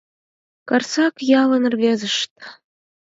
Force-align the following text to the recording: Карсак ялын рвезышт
Карсак 0.69 1.15
ялын 1.41 1.63
рвезышт 1.73 2.33